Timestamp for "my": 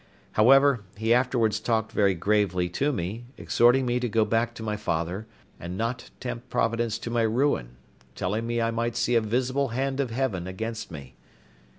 4.63-4.75, 7.11-7.21